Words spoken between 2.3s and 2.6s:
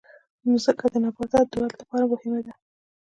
ده.